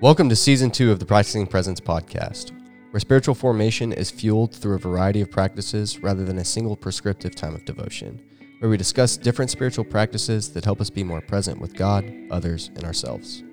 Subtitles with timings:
[0.00, 2.50] Welcome to season two of the Practicing Presence podcast,
[2.90, 7.36] where spiritual formation is fueled through a variety of practices rather than a single prescriptive
[7.36, 8.20] time of devotion,
[8.58, 12.72] where we discuss different spiritual practices that help us be more present with God, others,
[12.74, 13.44] and ourselves.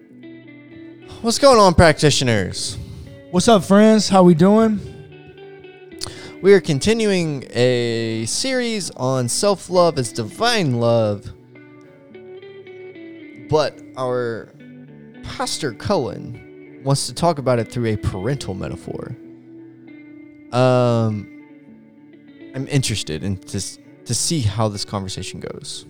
[1.21, 2.79] What's going on, practitioners?
[3.29, 4.09] What's up, friends?
[4.09, 4.98] How we doing?
[6.41, 11.29] We are continuing a series on self love as divine love,
[13.49, 14.47] but our
[15.21, 19.17] Pastor Cullen wants to talk about it through a parental metaphor.
[20.53, 21.27] Um,
[22.55, 23.59] I'm interested in to,
[24.05, 25.87] to see how this conversation goes.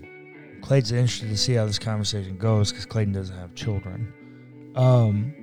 [0.63, 4.73] Clayton's interested to see how this conversation goes because Clayton doesn't have children.
[4.75, 5.35] Um,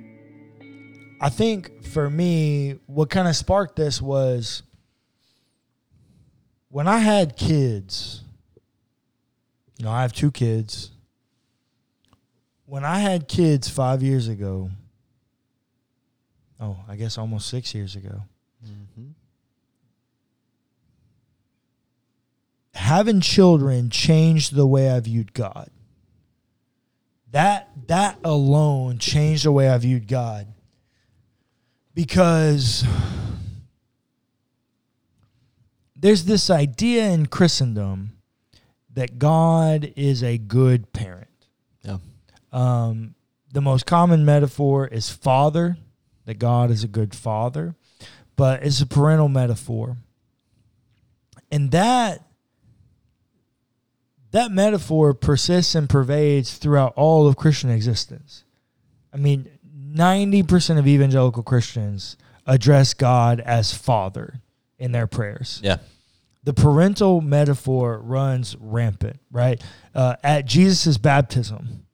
[1.21, 4.63] I think for me, what kind of sparked this was
[6.77, 8.21] when I had kids.
[9.79, 10.91] You know, I have two kids.
[12.67, 14.69] When I had kids five years ago,
[16.59, 18.21] oh, I guess almost six years ago,
[18.63, 19.07] Mm-hmm.
[22.75, 25.71] having children changed the way I viewed God.
[27.31, 30.45] That that alone changed the way I viewed God.
[31.95, 32.83] Because
[35.99, 38.11] there's this idea in Christendom
[38.93, 41.27] that God is a good parent.
[41.81, 41.97] Yeah.
[42.51, 43.15] Um,
[43.51, 45.77] the most common metaphor is father,
[46.25, 47.75] that God is a good father,
[48.35, 49.97] but it's a parental metaphor.
[51.51, 52.23] And that
[54.31, 58.43] that metaphor persists and pervades throughout all of Christian existence.
[59.13, 59.49] I mean,
[59.93, 64.41] 90% of evangelical Christians address God as father
[64.79, 65.77] in their prayers Yeah.
[66.43, 69.61] the parental metaphor runs rampant, right?
[69.95, 71.85] Uh, at Jesus' baptism,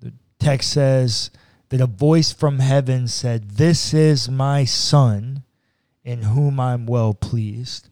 [0.00, 1.30] the text says
[1.70, 5.42] that a voice from heaven said, This is my son
[6.04, 7.88] in whom I'm well pleased.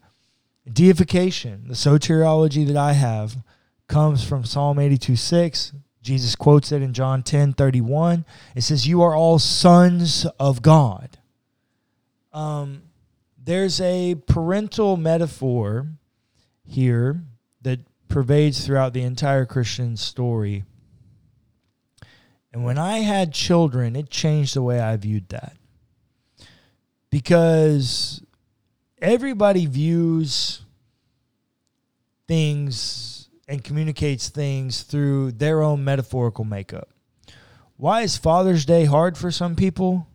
[0.71, 3.37] Deification, the soteriology that I have,
[3.87, 5.73] comes from Psalm 82 6.
[6.01, 8.25] Jesus quotes it in John 10 31.
[8.55, 11.17] It says, You are all sons of God.
[12.33, 12.83] Um,
[13.47, 15.87] there's a parental metaphor
[16.65, 17.23] here
[17.61, 20.65] that pervades throughout the entire Christian story.
[22.51, 25.55] And when I had children, it changed the way I viewed that.
[27.09, 28.21] Because
[29.01, 30.63] everybody views
[32.27, 36.89] things and communicates things through their own metaphorical makeup.
[37.77, 40.05] Why is Father's Day hard for some people?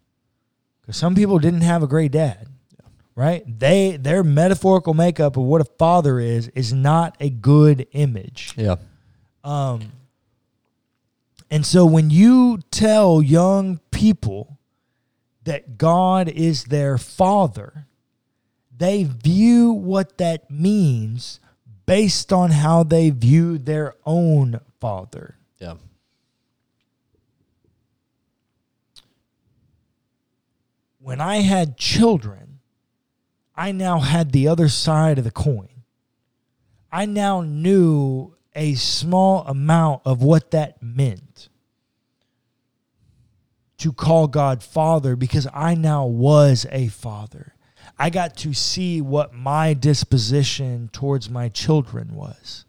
[0.82, 2.48] Because some people didn't have a great dad
[3.14, 3.44] right?
[3.46, 8.54] They their metaphorical makeup of what a father is is not a good image.
[8.56, 8.76] Yeah.
[9.44, 9.92] Um
[11.50, 14.58] and so when you tell young people
[15.44, 17.86] that God is their father,
[18.76, 21.40] they view what that means
[21.84, 25.36] based on how they view their own father.
[25.58, 25.74] Yeah.
[31.02, 32.41] when I had children,
[33.54, 35.68] I now had the other side of the coin.
[36.90, 41.48] I now knew a small amount of what that meant
[43.78, 47.54] to call God Father because I now was a father.
[47.98, 52.64] I got to see what my disposition towards my children was.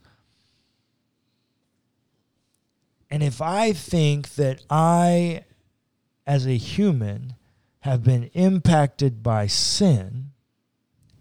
[3.09, 5.45] And if I think that I,
[6.25, 7.35] as a human,
[7.81, 10.22] have been impacted by sin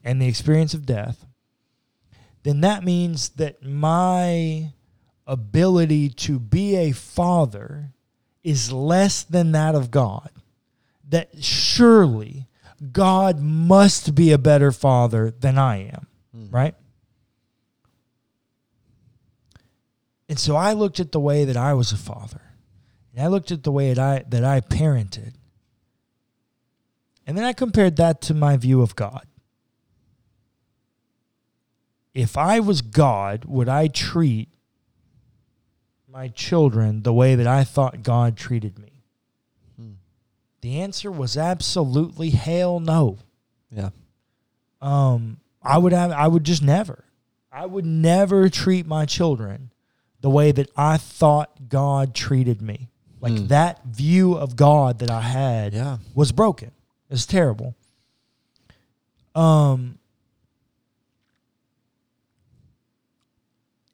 [0.04, 1.26] and the experience of death,
[2.42, 4.72] then that means that my
[5.26, 7.92] ability to be a father
[8.42, 10.30] is less than that of God.
[11.08, 12.48] That surely
[12.90, 16.50] God must be a better father than I am, hmm.
[16.50, 16.74] right?
[20.28, 22.40] And so I looked at the way that I was a father.
[23.14, 25.34] And I looked at the way that I that I parented.
[27.26, 29.26] And then I compared that to my view of God.
[32.14, 34.48] If I was God, would I treat
[36.08, 38.88] my children the way that I thought God treated me?
[40.60, 43.18] The answer was absolutely hell no.
[43.74, 43.90] Yeah.
[44.80, 47.04] Um, I would have I would just never.
[47.50, 49.72] I would never treat my children
[50.20, 52.90] the way that I thought God treated me.
[53.20, 53.46] Like Hmm.
[53.48, 55.98] that view of God that I had Yeah.
[56.14, 56.70] was broken.
[57.10, 57.74] It's terrible.
[59.34, 59.98] Um,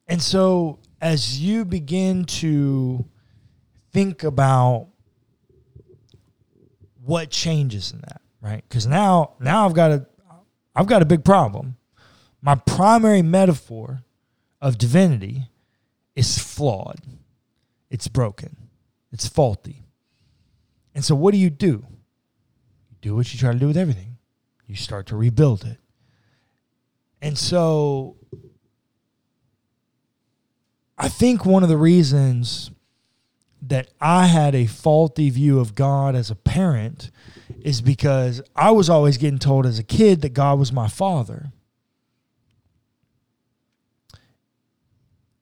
[0.09, 3.05] and so as you begin to
[3.93, 4.89] think about
[7.03, 8.63] what changes in that, right?
[8.69, 10.07] Because now, now I've got a,
[10.77, 11.77] I've got a big problem.
[12.43, 14.03] My primary metaphor
[14.61, 15.49] of divinity
[16.15, 17.01] is flawed.
[17.91, 18.57] It's broken.
[19.11, 19.85] It's faulty.
[20.95, 21.87] And so, what do you do?
[22.91, 24.19] You do what you try to do with everything.
[24.67, 25.79] You start to rebuild it.
[27.23, 28.18] And so,
[30.99, 32.71] I think one of the reasons
[33.63, 37.11] that I had a faulty view of God as a parent
[37.63, 41.53] is because I was always getting told as a kid that God was my father.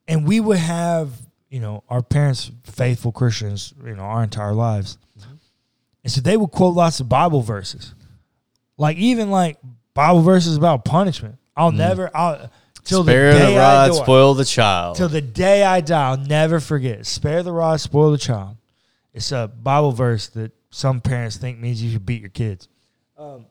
[0.08, 1.10] And we would have,
[1.50, 4.98] you know, our parents, faithful Christians, you know, our entire lives.
[6.04, 7.94] And so they would quote lots of Bible verses.
[8.78, 9.58] Like even like
[9.94, 11.36] Bible verses about punishment.
[11.56, 11.78] I'll mm.
[11.78, 12.50] never I'll
[12.86, 13.94] till Spare the the, rod, die.
[13.94, 14.96] spoil the child.
[14.96, 17.04] Till the day I die, I'll never forget.
[17.06, 18.56] Spare the rod, spoil the child.
[19.12, 22.68] It's a Bible verse that some parents think means you should beat your kids.
[23.18, 23.46] Um,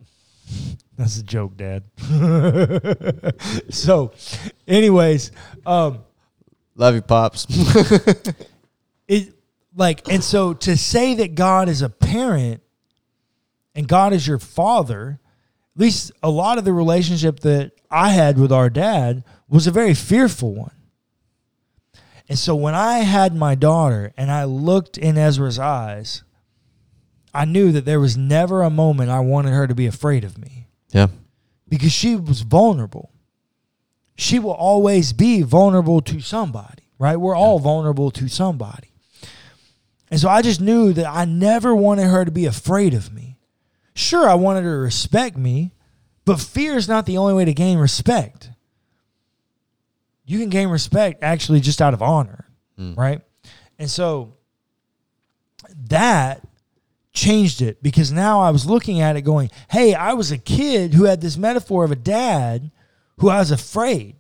[0.97, 1.83] that's a joke, Dad.
[3.69, 4.13] so,
[4.67, 5.31] anyways,
[5.65, 5.99] um,
[6.75, 7.47] Love you, pops.
[9.07, 9.33] it
[9.75, 12.61] like and so to say that God is a parent
[13.73, 15.19] and God is your father,
[15.75, 19.71] at least a lot of the relationship that I had with our dad was a
[19.71, 20.71] very fearful one.
[22.27, 26.23] And so when I had my daughter and I looked in Ezra's eyes,
[27.33, 30.37] I knew that there was never a moment I wanted her to be afraid of
[30.37, 31.07] me yeah.
[31.67, 33.11] because she was vulnerable.
[34.17, 37.17] She will always be vulnerable to somebody, right?
[37.17, 38.91] We're all vulnerable to somebody.
[40.09, 43.34] And so I just knew that I never wanted her to be afraid of me.
[43.95, 45.71] Sure, I wanted her to respect me,
[46.25, 48.51] but fear is not the only way to gain respect.
[50.25, 52.45] You can gain respect actually just out of honor,
[52.77, 52.93] hmm.
[52.95, 53.21] right?
[53.79, 54.35] And so
[55.87, 56.45] that
[57.13, 60.93] changed it because now I was looking at it going, hey, I was a kid
[60.93, 62.71] who had this metaphor of a dad
[63.19, 64.17] who I was afraid.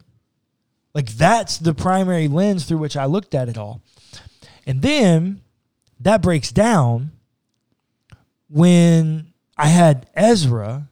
[0.93, 3.81] Like that's the primary lens through which I looked at it all.
[4.65, 5.41] And then
[5.99, 7.11] that breaks down
[8.49, 10.89] when I had Ezra,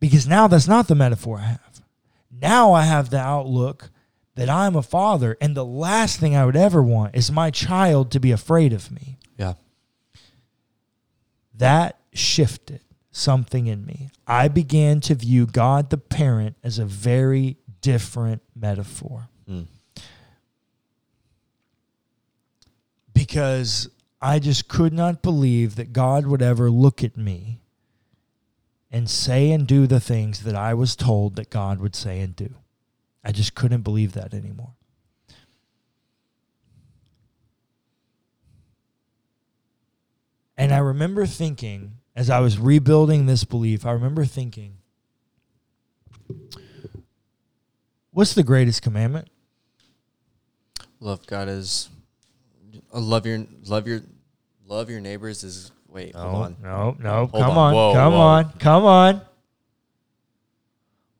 [0.00, 1.82] because now that's not the metaphor I have.
[2.30, 3.90] Now I have the outlook
[4.34, 8.10] that I'm a father, and the last thing I would ever want is my child
[8.12, 9.54] to be afraid of me Yeah.
[11.56, 12.80] that shifted
[13.12, 14.10] something in me.
[14.26, 19.28] I began to view God the parent as a very different metaphor.
[19.48, 19.66] Mm.
[23.12, 23.88] Because
[24.20, 27.60] I just could not believe that God would ever look at me
[28.94, 32.36] and say and do the things that I was told that God would say and
[32.36, 32.54] do.
[33.24, 34.74] I just couldn't believe that anymore.
[40.56, 44.76] And I remember thinking, as I was rebuilding this belief, I remember thinking,
[48.12, 49.28] what's the greatest commandment?
[51.00, 51.88] Love God is.
[52.94, 54.02] uh, Love your love your
[54.68, 55.72] love your neighbors is.
[55.94, 56.56] Wait, hold on.
[56.60, 57.26] no, no.
[57.26, 57.56] Hold come on.
[57.56, 58.18] on, Whoa, come whoa.
[58.18, 59.20] on, come on.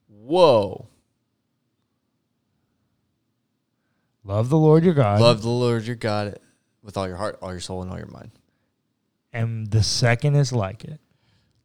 [0.09, 0.89] Whoa.
[4.25, 5.21] Love the Lord your God.
[5.21, 6.39] Love the Lord your God
[6.83, 8.31] with all your heart, all your soul, and all your mind.
[9.33, 11.01] and the second is like it.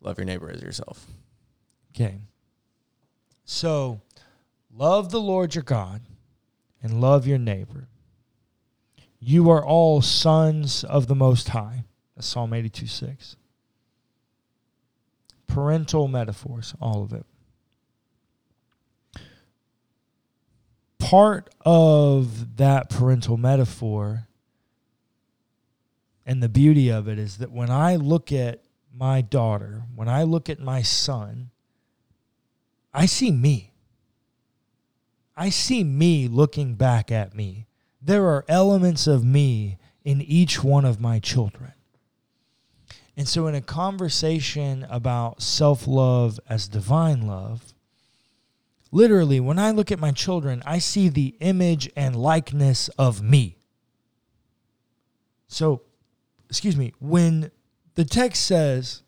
[0.01, 1.05] Love your neighbor as yourself.
[1.95, 2.19] Okay.
[3.45, 4.01] So,
[4.73, 6.01] love the Lord your God
[6.81, 7.87] and love your neighbor.
[9.19, 11.83] You are all sons of the Most High.
[12.19, 13.38] That's Psalm 82 6.
[15.47, 17.25] Parental metaphors, all of it.
[20.99, 24.27] Part of that parental metaphor
[26.25, 30.23] and the beauty of it is that when I look at my daughter, when I
[30.23, 31.51] look at my son,
[32.93, 33.71] I see me.
[35.38, 37.67] I see me looking back at me.
[38.01, 41.71] There are elements of me in each one of my children.
[43.19, 47.73] And so, in a conversation about self love as divine love,
[48.93, 53.57] literally, when I look at my children, I see the image and likeness of me.
[55.49, 55.81] So,
[56.49, 57.51] excuse me, when
[57.95, 59.01] the text says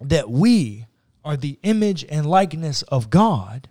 [0.00, 0.86] that we
[1.26, 3.68] are the image and likeness of God,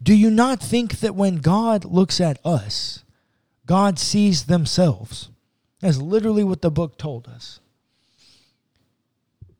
[0.00, 3.02] do you not think that when God looks at us,
[3.66, 5.28] God sees themselves?
[5.80, 7.58] That's literally what the book told us.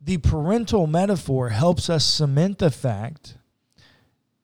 [0.04, 3.37] The parental metaphor helps us cement the fact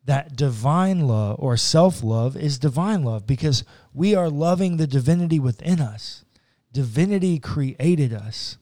[0.04, 5.40] that divine love or self love is divine love because we are loving the divinity
[5.40, 6.24] within us.
[6.72, 8.56] Divinity created us.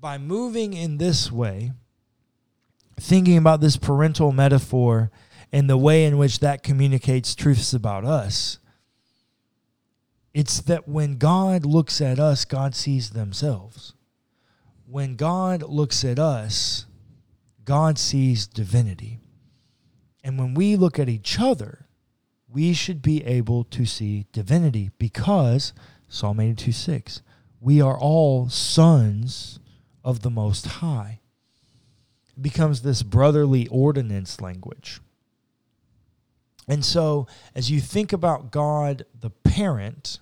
[0.00, 1.72] By moving in this way,
[3.00, 5.10] thinking about this parental metaphor
[5.52, 8.58] and the way in which that communicates truths about us,
[10.32, 13.94] it's that when God looks at us, God sees themselves.
[14.90, 16.86] When God looks at us,
[17.66, 19.20] God sees divinity.
[20.24, 21.84] And when we look at each other,
[22.48, 25.74] we should be able to see divinity because
[26.08, 27.22] Psalm 82 6,
[27.60, 29.60] we are all sons
[30.02, 31.20] of the Most High.
[32.34, 35.00] It becomes this brotherly ordinance language.
[36.66, 40.18] And so, as you think about God the parent,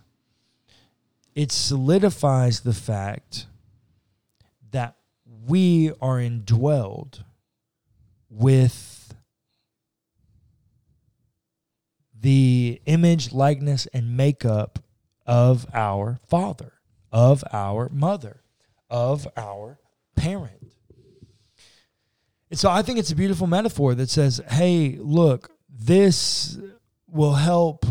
[1.36, 3.46] it solidifies the fact
[4.76, 4.94] that
[5.48, 7.24] we are indwelled
[8.28, 9.14] with
[12.20, 14.78] the image, likeness, and makeup
[15.24, 16.74] of our father,
[17.10, 18.42] of our mother,
[18.90, 19.78] of our
[20.14, 20.74] parent.
[22.50, 26.58] And so I think it's a beautiful metaphor that says, hey, look, this
[27.08, 27.86] will help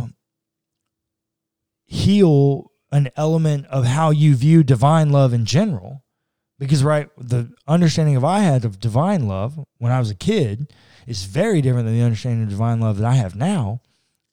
[1.86, 6.04] heal an element of how you view divine love in general.
[6.58, 10.74] Because, right, the understanding of I had of divine love when I was a kid
[11.06, 13.82] is very different than the understanding of divine love that I have now.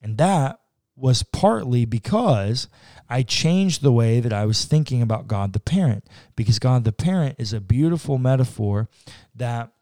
[0.01, 0.59] And that
[0.97, 2.69] was partly because
[3.09, 6.07] I changed the way that I was thinking about God the parent.
[6.37, 8.89] Because God the parent is a beautiful metaphor
[9.35, 9.73] that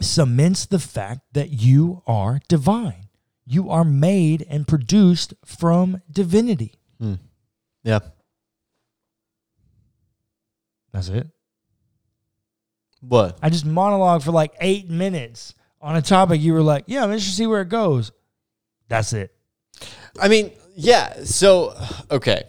[0.00, 3.08] cements the fact that you are divine.
[3.46, 6.74] You are made and produced from divinity.
[7.00, 7.14] Hmm.
[7.82, 8.00] Yeah.
[10.96, 11.28] That's it.
[13.02, 13.38] What?
[13.42, 16.40] I just monologue for like eight minutes on a topic.
[16.40, 18.12] You were like, "Yeah, I'm interested to see where it goes."
[18.88, 19.36] That's it.
[20.18, 21.22] I mean, yeah.
[21.24, 21.74] So,
[22.10, 22.44] okay.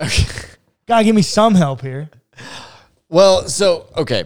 [0.00, 0.24] okay.
[0.86, 2.08] Gotta give me some help here.
[3.08, 4.22] Well, so okay.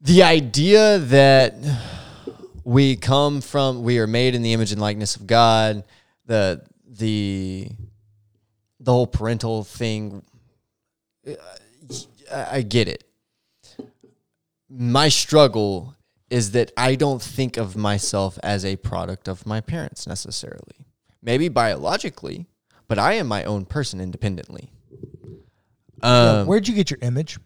[0.00, 1.54] The idea that
[2.62, 5.82] we come from we are made in the image and likeness of God,
[6.26, 7.72] the the
[8.88, 10.22] the whole parental thing
[11.28, 11.32] uh,
[12.32, 13.04] I I get it.
[14.70, 15.94] My struggle
[16.30, 20.76] is that I don't think of myself as a product of my parents necessarily.
[21.22, 22.46] Maybe biologically,
[22.86, 24.70] but I am my own person independently.
[26.02, 27.38] Um, Where'd you get your image?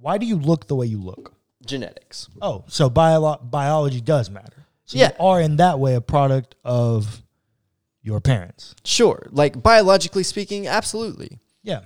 [0.00, 1.32] Why do you look the way you look?
[1.64, 2.28] genetics.
[2.42, 4.64] Oh, so bio- biology does matter.
[4.86, 5.10] So Yeah.
[5.18, 7.22] you are in that way a product of
[8.08, 8.74] your parents.
[8.84, 9.26] Sure.
[9.30, 11.38] Like biologically speaking, absolutely.
[11.62, 11.82] Yeah.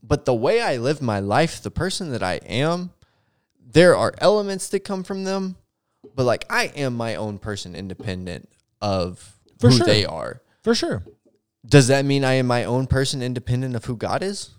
[0.00, 2.92] But the way I live my life, the person that I am,
[3.60, 5.56] there are elements that come from them,
[6.14, 8.48] but like I am my own person independent
[8.80, 9.86] of For who sure.
[9.86, 10.40] they are.
[10.62, 11.02] For sure.
[11.68, 14.50] Does that mean I am my own person independent of who God is?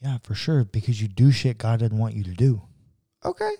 [0.00, 0.64] Yeah, for sure.
[0.64, 2.62] Because you do shit God doesn't want you to do.
[3.24, 3.52] Okay.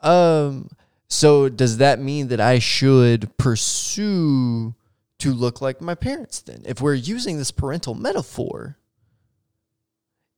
[0.00, 0.68] Um
[1.08, 4.74] so does that mean that I should pursue
[5.18, 6.62] to look like my parents then?
[6.66, 8.76] If we're using this parental metaphor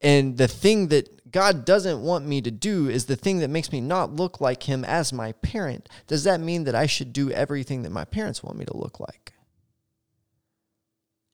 [0.00, 3.72] and the thing that God doesn't want me to do is the thing that makes
[3.72, 7.30] me not look like him as my parent, does that mean that I should do
[7.30, 9.32] everything that my parents want me to look like?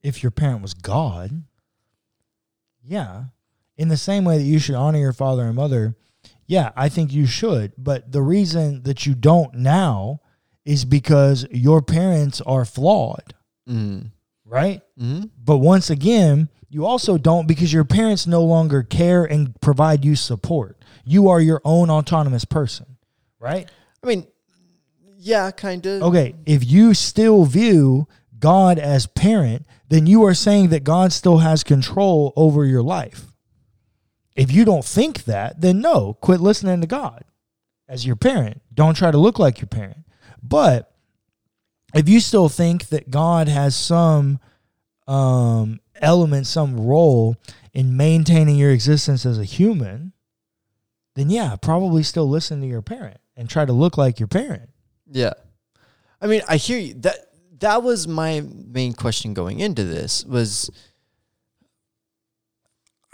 [0.02, 1.44] If your parent was God,
[2.82, 3.24] yeah.
[3.76, 5.94] In the same way that you should honor your father and mother,
[6.46, 7.72] yeah, I think you should.
[7.78, 10.20] But the reason that you don't now
[10.64, 13.34] is because your parents are flawed,
[13.68, 14.10] Mm.
[14.44, 14.80] right?
[15.00, 15.30] Mhm.
[15.44, 20.16] But once again, you also don't because your parents no longer care and provide you
[20.16, 20.76] support.
[21.04, 22.96] You are your own autonomous person,
[23.40, 23.70] right?
[24.02, 24.26] I mean,
[25.18, 26.02] yeah, kind of.
[26.02, 28.06] Okay, if you still view
[28.38, 33.32] God as parent, then you are saying that God still has control over your life.
[34.36, 37.24] If you don't think that, then no, quit listening to God
[37.88, 38.60] as your parent.
[38.72, 40.04] Don't try to look like your parent.
[40.42, 40.92] But
[41.94, 44.38] if you still think that God has some
[45.08, 47.36] um, element, some role
[47.72, 50.12] in maintaining your existence as a human,
[51.14, 54.68] then yeah, probably still listen to your parent and try to look like your parent.
[55.10, 55.32] Yeah.
[56.20, 56.94] I mean, I hear you.
[56.94, 57.16] That
[57.60, 60.70] that was my main question going into this was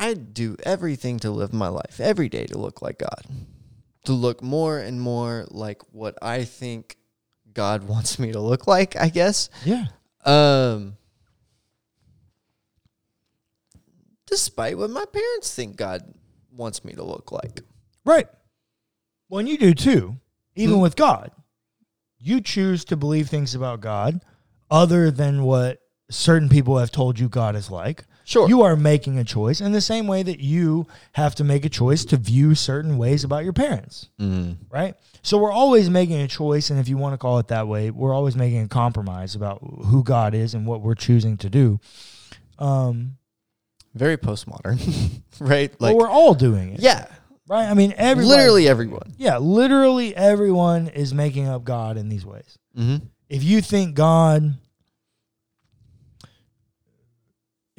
[0.02, 3.24] I do everything to live my life every day to look like God.
[4.06, 6.96] To look more and more like what I think
[7.54, 9.48] God wants me to look like, I guess.
[9.64, 9.86] Yeah.
[10.24, 10.96] Um
[14.26, 16.02] despite what my parents think God
[16.50, 17.60] wants me to look like.
[18.04, 18.26] Right.
[19.28, 20.16] Well, and you do too,
[20.56, 20.80] even Hmm.
[20.82, 21.30] with God.
[22.18, 24.20] You choose to believe things about God
[24.70, 25.80] other than what
[26.10, 28.04] certain people have told you God is like.
[28.24, 28.48] Sure.
[28.48, 31.68] You are making a choice in the same way that you have to make a
[31.68, 34.08] choice to view certain ways about your parents.
[34.20, 34.56] Mm.
[34.70, 34.94] Right.
[35.22, 36.70] So we're always making a choice.
[36.70, 39.58] And if you want to call it that way, we're always making a compromise about
[39.62, 41.80] who God is and what we're choosing to do.
[42.58, 43.16] Um,
[43.94, 45.72] Very postmodern, right?
[45.78, 46.80] but we're all doing it.
[46.80, 47.06] yeah,
[47.48, 47.68] Right.
[47.68, 49.14] I mean, everybody, literally everyone.
[49.18, 52.56] Yeah, literally everyone is making up God in these ways.
[52.78, 53.04] Mm-hmm.
[53.28, 54.54] If you think God,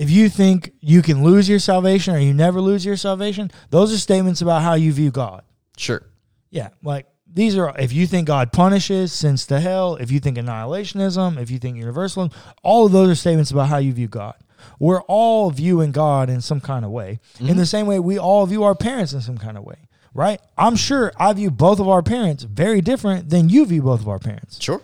[0.03, 3.93] if you think you can lose your salvation or you never lose your salvation, those
[3.93, 5.43] are statements about how you view God.
[5.77, 6.03] Sure.
[6.49, 10.37] Yeah, like these are, if you think God punishes, sends to hell, if you think
[10.37, 12.31] annihilationism, if you think universalism,
[12.63, 14.35] all of those are statements about how you view God.
[14.77, 17.19] We're all viewing God in some kind of way.
[17.39, 17.57] In mm-hmm.
[17.57, 20.41] the same way, we all view our parents in some kind of way, right?
[20.57, 24.09] I'm sure I view both of our parents very different than you view both of
[24.09, 24.61] our parents.
[24.61, 24.81] Sure.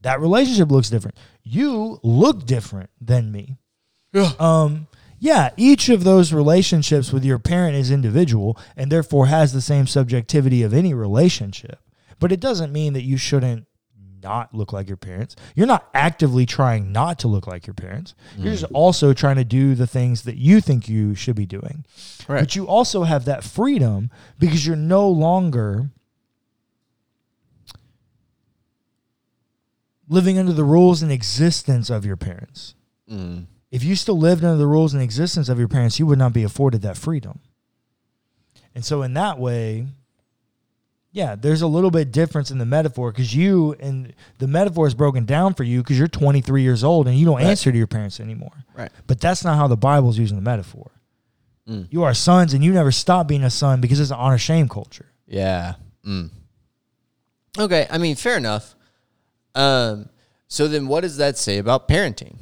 [0.00, 1.18] That relationship looks different.
[1.42, 3.58] You look different than me.
[4.12, 4.32] Yeah.
[4.38, 4.86] Um,
[5.18, 9.86] yeah, each of those relationships with your parent is individual and therefore has the same
[9.86, 11.78] subjectivity of any relationship.
[12.18, 13.66] But it doesn't mean that you shouldn't
[14.22, 15.36] not look like your parents.
[15.54, 18.14] You're not actively trying not to look like your parents.
[18.36, 21.84] You're just also trying to do the things that you think you should be doing.
[22.28, 22.40] Right.
[22.40, 25.90] But you also have that freedom because you're no longer
[30.08, 32.74] living under the rules and existence of your parents.
[33.10, 33.46] Mm.
[33.72, 36.32] If you still lived under the rules and existence of your parents, you would not
[36.32, 37.40] be afforded that freedom.
[38.74, 39.86] And so, in that way,
[41.10, 44.94] yeah, there's a little bit difference in the metaphor because you and the metaphor is
[44.94, 47.46] broken down for you because you're 23 years old and you don't Right.
[47.46, 48.64] answer to your parents anymore.
[48.74, 48.92] Right.
[49.06, 50.90] But that's not how the Bible's using the metaphor.
[51.68, 51.88] Mm.
[51.90, 54.68] You are sons and you never stop being a son because it's an honor shame
[54.68, 55.06] culture.
[55.26, 55.74] Yeah.
[56.06, 56.30] Mm.
[57.58, 57.86] Okay.
[57.90, 58.74] I mean, fair enough.
[59.54, 60.08] Um,
[60.48, 62.36] so then what does that say about parenting?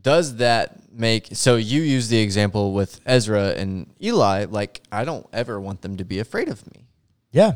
[0.00, 5.26] Does that make so you use the example with Ezra and Eli, like I don't
[5.32, 6.86] ever want them to be afraid of me.
[7.30, 7.54] Yeah.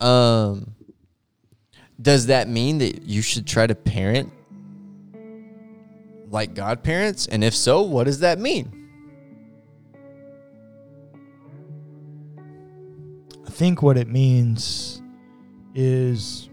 [0.00, 0.74] Um
[2.00, 4.32] does that mean that you should try to parent
[6.30, 7.26] like godparents?
[7.26, 8.76] And if so, what does that mean?
[13.46, 15.02] I think what it means
[15.74, 16.49] is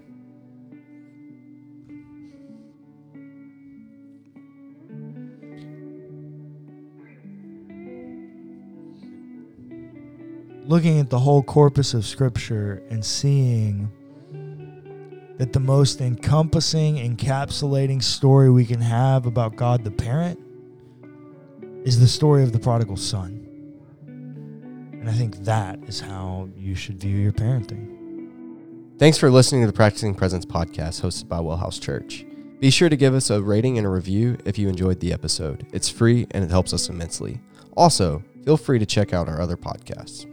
[10.68, 13.90] looking at the whole corpus of scripture and seeing
[15.38, 20.40] that the most encompassing, encapsulating story we can have about God the parent
[21.86, 23.46] is the story of the prodigal son.
[24.06, 27.94] And I think that is how you should view your parenting.
[29.00, 32.26] Thanks for listening to the Practicing Presence podcast hosted by Wellhouse Church.
[32.60, 35.68] Be sure to give us a rating and a review if you enjoyed the episode.
[35.72, 37.40] It's free and it helps us immensely.
[37.78, 40.26] Also, feel free to check out our other podcasts.